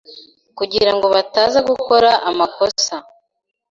kugira 0.57 0.91
ngo 0.95 1.05
bataza 1.15 1.59
gukora 1.69 2.09
amakosa 2.29 2.95